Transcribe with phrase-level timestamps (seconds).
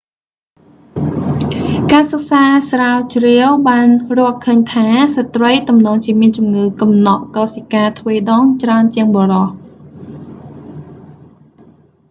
[1.91, 4.85] ការសិក្សាស្រាវជ្រាវបានរកឃើញថា
[5.15, 9.47] ស្ត្រីទំនងជាមានជំងឺកំណកកោសិកាទ្វេដងច្រើនជាងបុរស